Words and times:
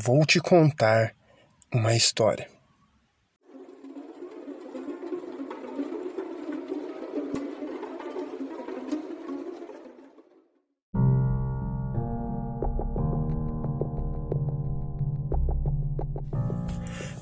vou 0.00 0.24
te 0.24 0.38
contar 0.38 1.12
uma 1.72 1.94
história. 1.94 2.48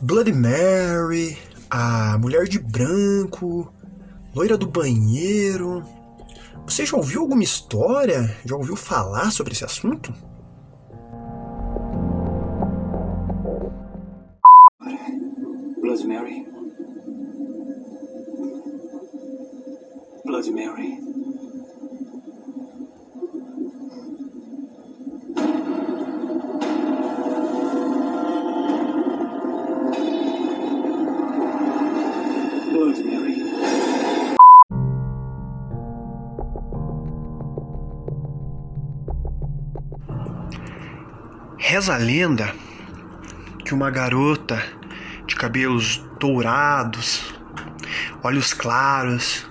Bloody 0.02 0.32
Mary, 0.32 1.38
a 1.70 2.16
mulher 2.18 2.46
de 2.46 2.58
branco, 2.58 3.72
loira 4.34 4.56
do 4.56 4.66
banheiro. 4.66 5.82
Você 6.66 6.84
já 6.84 6.96
ouviu 6.96 7.22
alguma 7.22 7.42
história? 7.42 8.36
Já 8.44 8.54
ouviu 8.54 8.76
falar 8.76 9.30
sobre 9.30 9.52
esse 9.54 9.64
assunto? 9.64 10.14
Mary. 16.06 16.46
Bloody 20.24 20.50
Mary. 20.52 21.00
Reza 41.58 41.94
a 41.94 41.98
lenda 41.98 42.54
que 43.64 43.74
uma 43.74 43.90
garota 43.90 44.62
de 45.26 45.34
cabelos 45.34 46.04
dourados, 46.18 47.34
olhos 48.22 48.54
claros, 48.54 49.48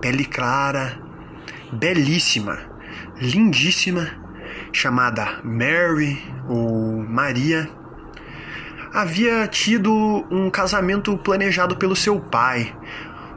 pele 0.00 0.24
clara, 0.24 0.98
belíssima, 1.72 2.58
lindíssima, 3.20 4.08
chamada 4.72 5.40
Mary 5.44 6.20
ou 6.48 7.02
Maria, 7.02 7.70
havia 8.92 9.46
tido 9.46 10.26
um 10.30 10.50
casamento 10.50 11.16
planejado 11.18 11.76
pelo 11.76 11.96
seu 11.96 12.20
pai. 12.20 12.74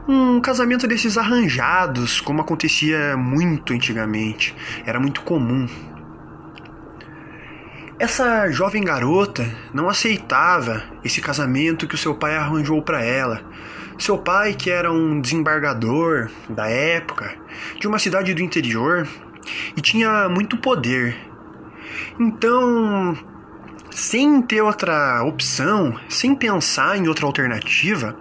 Um 0.08 0.40
casamento 0.40 0.86
desses 0.86 1.18
arranjados, 1.18 2.20
como 2.20 2.40
acontecia 2.40 3.16
muito 3.16 3.72
antigamente. 3.72 4.54
Era 4.84 5.00
muito 5.00 5.22
comum. 5.22 5.66
Essa 7.98 8.50
jovem 8.50 8.84
garota 8.84 9.50
não 9.72 9.88
aceitava 9.88 10.82
esse 11.02 11.22
casamento 11.22 11.88
que 11.88 11.94
o 11.94 11.98
seu 11.98 12.14
pai 12.14 12.36
arranjou 12.36 12.82
para 12.82 13.02
ela. 13.02 13.40
Seu 13.98 14.18
pai, 14.18 14.52
que 14.52 14.70
era 14.70 14.92
um 14.92 15.18
desembargador 15.18 16.30
da 16.46 16.68
época, 16.68 17.34
de 17.80 17.88
uma 17.88 17.98
cidade 17.98 18.34
do 18.34 18.42
interior, 18.42 19.08
e 19.74 19.80
tinha 19.80 20.28
muito 20.28 20.58
poder. 20.58 21.16
Então, 22.20 23.16
sem 23.90 24.42
ter 24.42 24.60
outra 24.60 25.24
opção, 25.24 25.98
sem 26.06 26.34
pensar 26.34 26.98
em 26.98 27.08
outra 27.08 27.24
alternativa, 27.24 28.14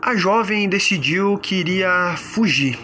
a 0.00 0.14
jovem 0.14 0.68
decidiu 0.68 1.36
que 1.38 1.56
iria 1.56 2.14
fugir. 2.16 2.78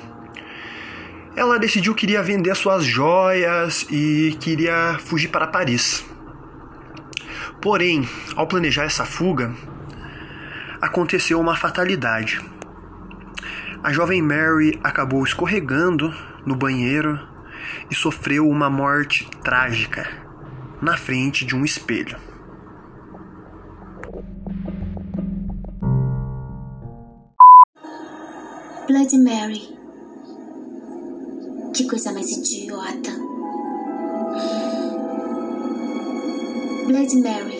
Ela 1.36 1.60
decidiu 1.60 1.94
que 1.94 2.06
iria 2.06 2.24
vender 2.24 2.56
suas 2.56 2.84
joias 2.84 3.86
e 3.88 4.36
queria 4.40 4.98
fugir 4.98 5.28
para 5.28 5.46
Paris. 5.46 6.07
Porém, 7.60 8.08
ao 8.36 8.46
planejar 8.46 8.84
essa 8.84 9.04
fuga, 9.04 9.52
aconteceu 10.80 11.40
uma 11.40 11.56
fatalidade. 11.56 12.40
A 13.82 13.92
jovem 13.92 14.22
Mary 14.22 14.78
acabou 14.82 15.24
escorregando 15.24 16.14
no 16.46 16.54
banheiro 16.54 17.18
e 17.90 17.94
sofreu 17.94 18.48
uma 18.48 18.70
morte 18.70 19.28
trágica 19.42 20.08
na 20.80 20.96
frente 20.96 21.44
de 21.44 21.56
um 21.56 21.64
espelho. 21.64 22.16
Bloody 28.86 29.18
Mary. 29.18 29.78
Que 31.74 31.86
coisa 31.86 32.12
mais 32.12 32.30
idiota. 32.30 33.27
Bloody 36.88 37.20
Mary. 37.20 37.58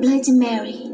Bloody 0.00 0.32
Mary. 0.32 0.92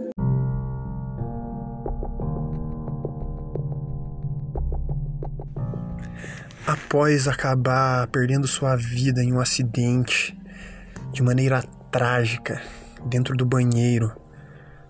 Após 6.66 7.26
acabar 7.26 8.06
perdendo 8.08 8.46
sua 8.46 8.76
vida 8.76 9.24
em 9.24 9.32
um 9.32 9.40
acidente 9.40 10.38
de 11.10 11.22
maneira 11.22 11.62
trágica 11.90 12.60
dentro 13.06 13.34
do 13.34 13.46
banheiro, 13.46 14.14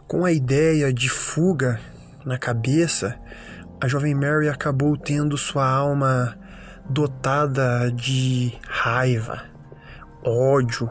com 0.08 0.24
a 0.24 0.32
ideia 0.32 0.92
de 0.92 1.08
fuga 1.08 1.78
na 2.24 2.38
cabeça, 2.38 3.18
a 3.82 3.88
jovem 3.88 4.14
Mary 4.14 4.48
acabou 4.48 4.96
tendo 4.96 5.36
sua 5.36 5.68
alma 5.68 6.36
dotada 6.88 7.90
de 7.92 8.52
raiva, 8.68 9.44
ódio, 10.24 10.88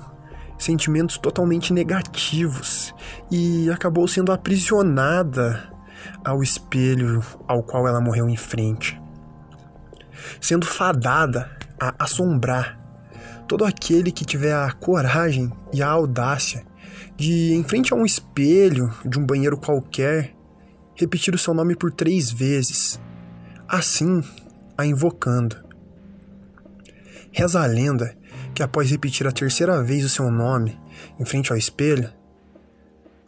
sentimentos 0.58 1.18
totalmente 1.18 1.74
negativos 1.74 2.94
e 3.32 3.70
acabou 3.70 4.08
sendo 4.08 4.32
aprisionada 4.32 5.72
ao 6.24 6.42
espelho 6.42 7.22
ao 7.48 7.64
qual 7.64 7.88
ela 7.88 8.02
morreu 8.02 8.28
em 8.28 8.38
frente, 8.38 9.00
sendo 10.42 10.66
fadada 10.66 11.50
a 11.80 11.94
assombrar 12.04 12.80
todo 13.48 13.66
aquele 13.66 14.12
que 14.12 14.26
tiver 14.26 14.54
a 14.54 14.72
coragem 14.72 15.52
e 15.74 15.82
a 15.82 15.90
audácia 15.90 16.66
de, 17.16 17.54
em 17.54 17.64
frente 17.64 17.94
a 17.94 17.98
um 17.98 18.06
espelho 18.06 18.94
de 19.06 19.20
um 19.20 19.26
banheiro 19.26 19.58
qualquer, 19.58 20.34
repetir 21.00 21.34
o 21.34 21.38
seu 21.38 21.54
nome 21.54 21.78
por 21.78 21.94
três 21.94 22.30
vezes, 22.30 23.00
assim 23.66 24.22
a 24.78 24.86
invocando. 24.86 25.56
Reza 27.32 27.62
a 27.62 27.66
lenda 27.66 28.18
que 28.54 28.62
após 28.62 28.92
repetir 28.92 29.26
a 29.26 29.32
terceira 29.32 29.82
vez 29.82 30.04
o 30.04 30.10
seu 30.10 30.30
nome 30.30 30.78
em 31.18 31.24
frente 31.24 31.54
ao 31.54 31.58
espelho, 31.58 32.12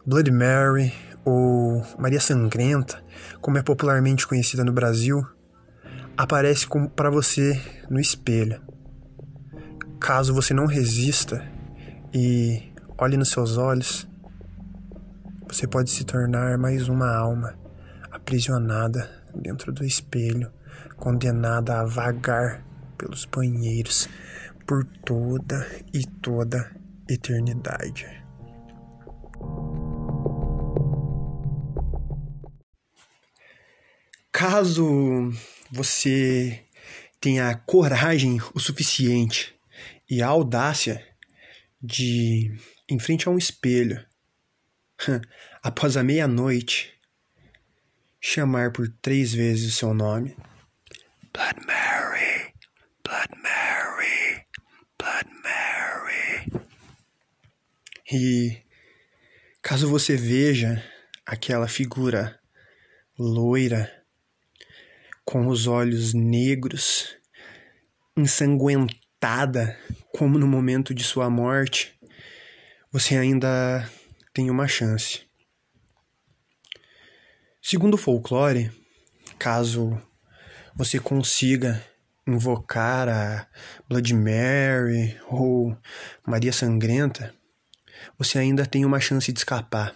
Bloody 0.04 0.30
Mary 0.30 0.92
ou 1.24 1.82
Maria 1.98 2.20
Sangrenta, 2.20 3.02
como 3.40 3.56
é 3.56 3.62
popularmente 3.62 4.26
conhecida 4.26 4.62
no 4.62 4.72
Brasil, 4.72 5.26
aparece 6.14 6.66
para 6.94 7.08
você 7.08 7.58
no 7.88 7.98
espelho. 7.98 8.60
Caso 9.98 10.34
você 10.34 10.52
não 10.52 10.66
resista 10.66 11.42
e 12.12 12.70
olhe 12.98 13.16
nos 13.16 13.30
seus 13.30 13.56
olhos, 13.56 14.06
você 15.48 15.66
pode 15.66 15.90
se 15.90 16.04
tornar 16.04 16.58
mais 16.58 16.88
uma 16.88 17.14
alma 17.14 17.61
aprisionada 18.22 19.10
dentro 19.34 19.72
do 19.72 19.84
espelho, 19.84 20.50
condenada 20.96 21.80
a 21.80 21.84
vagar 21.84 22.64
pelos 22.96 23.24
banheiros 23.24 24.08
por 24.64 24.84
toda 25.04 25.66
e 25.92 26.06
toda 26.22 26.70
eternidade. 27.08 28.06
Caso 34.30 35.32
você 35.70 36.64
tenha 37.20 37.54
coragem 37.56 38.40
o 38.54 38.60
suficiente 38.60 39.54
e 40.08 40.22
a 40.22 40.28
audácia 40.28 41.04
de, 41.82 42.56
em 42.88 42.98
frente 43.00 43.28
a 43.28 43.32
um 43.32 43.38
espelho, 43.38 44.04
após 45.62 45.96
a 45.96 46.04
meia-noite, 46.04 46.91
chamar 48.24 48.70
por 48.70 48.88
três 49.02 49.34
vezes 49.34 49.74
o 49.74 49.76
seu 49.76 49.92
nome. 49.92 50.36
Blood 51.34 51.66
Mary, 51.66 52.54
Blood 53.04 53.42
Mary, 53.42 54.46
Blood 54.96 55.28
Mary. 55.42 56.62
E 58.12 58.62
caso 59.60 59.88
você 59.88 60.16
veja 60.16 60.80
aquela 61.26 61.66
figura 61.66 62.38
loira, 63.18 63.92
com 65.24 65.48
os 65.48 65.66
olhos 65.66 66.14
negros, 66.14 67.16
ensanguentada, 68.16 69.76
como 70.16 70.38
no 70.38 70.46
momento 70.46 70.94
de 70.94 71.02
sua 71.02 71.28
morte, 71.28 71.98
você 72.92 73.16
ainda 73.16 73.90
tem 74.32 74.48
uma 74.48 74.68
chance. 74.68 75.31
Segundo 77.64 77.94
o 77.94 77.96
folclore, 77.96 78.72
caso 79.38 79.96
você 80.74 80.98
consiga 80.98 81.80
invocar 82.26 83.08
a 83.08 83.46
Blood 83.88 84.14
Mary 84.14 85.16
ou 85.28 85.78
Maria 86.26 86.52
Sangrenta, 86.52 87.32
você 88.18 88.40
ainda 88.40 88.66
tem 88.66 88.84
uma 88.84 88.98
chance 88.98 89.32
de 89.32 89.38
escapar. 89.38 89.94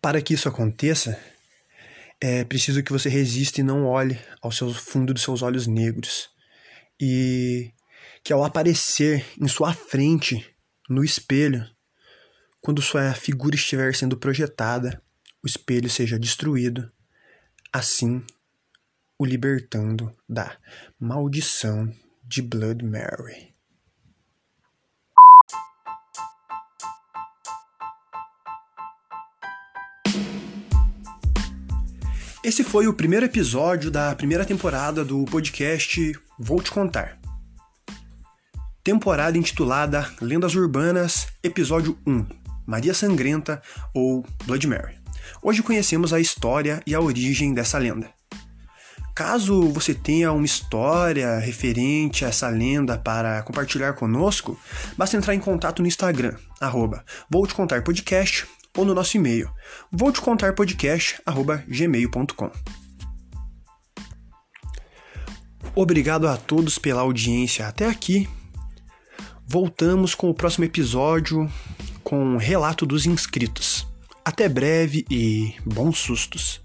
Para 0.00 0.22
que 0.22 0.32
isso 0.32 0.48
aconteça, 0.48 1.20
é 2.18 2.44
preciso 2.44 2.82
que 2.82 2.90
você 2.90 3.10
resista 3.10 3.60
e 3.60 3.64
não 3.64 3.84
olhe 3.84 4.18
ao 4.40 4.50
seu 4.50 4.72
fundo 4.72 5.12
dos 5.12 5.22
seus 5.22 5.42
olhos 5.42 5.66
negros. 5.66 6.30
E 6.98 7.74
que 8.24 8.32
ao 8.32 8.42
aparecer 8.42 9.22
em 9.38 9.46
sua 9.46 9.74
frente, 9.74 10.48
no 10.88 11.04
espelho, 11.04 11.62
quando 12.58 12.80
sua 12.80 13.12
figura 13.12 13.54
estiver 13.54 13.94
sendo 13.94 14.16
projetada, 14.16 14.98
o 15.42 15.46
espelho 15.46 15.88
seja 15.88 16.18
destruído, 16.18 16.90
assim 17.72 18.24
o 19.18 19.24
libertando 19.24 20.12
da 20.28 20.56
maldição 20.98 21.92
de 22.24 22.40
Blood 22.40 22.84
Mary. 22.84 23.54
Esse 32.44 32.64
foi 32.64 32.86
o 32.86 32.94
primeiro 32.94 33.26
episódio 33.26 33.90
da 33.90 34.14
primeira 34.14 34.44
temporada 34.44 35.04
do 35.04 35.24
podcast 35.24 36.18
Vou 36.38 36.62
Te 36.62 36.70
Contar. 36.70 37.20
Temporada 38.82 39.36
intitulada 39.36 40.08
Lendas 40.20 40.54
Urbanas, 40.54 41.26
Episódio 41.42 41.98
1 42.06 42.26
Maria 42.68 42.92
Sangrenta 42.92 43.62
ou 43.94 44.24
Blood 44.46 44.66
Mary. 44.66 44.97
Hoje 45.42 45.62
conhecemos 45.62 46.12
a 46.12 46.20
história 46.20 46.82
e 46.86 46.94
a 46.94 47.00
origem 47.00 47.54
dessa 47.54 47.78
lenda. 47.78 48.10
Caso 49.14 49.72
você 49.72 49.94
tenha 49.94 50.30
uma 50.30 50.46
história 50.46 51.38
referente 51.38 52.24
a 52.24 52.28
essa 52.28 52.48
lenda 52.48 52.96
para 52.96 53.42
compartilhar 53.42 53.94
conosco, 53.94 54.56
basta 54.96 55.16
entrar 55.16 55.34
em 55.34 55.40
contato 55.40 55.82
no 55.82 55.88
Instagram, 55.88 56.36
arroba 56.60 57.04
Vou 57.28 57.44
Te 57.46 57.54
Contar 57.54 57.82
Podcast 57.82 58.46
ou 58.76 58.84
no 58.84 58.94
nosso 58.94 59.16
e-mail, 59.16 59.50
vou 59.90 60.12
te 60.12 60.20
contar 60.20 60.52
podcast@gmail.com. 60.54 62.50
Obrigado 65.74 66.28
a 66.28 66.36
todos 66.36 66.78
pela 66.78 67.02
audiência 67.02 67.66
até 67.66 67.86
aqui. 67.88 68.28
Voltamos 69.46 70.14
com 70.14 70.28
o 70.30 70.34
próximo 70.34 70.64
episódio 70.64 71.50
com 72.02 72.34
o 72.34 72.38
relato 72.38 72.86
dos 72.86 73.06
inscritos. 73.06 73.77
Até 74.28 74.46
breve 74.46 75.06
e 75.10 75.54
bons 75.64 75.96
sustos. 76.00 76.60